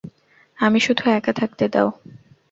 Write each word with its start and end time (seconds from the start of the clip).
আমি 0.57 0.79
শুধু 0.79 1.03
একা 1.11 1.33
থাকতে 1.33 1.65
দাও। 1.73 1.87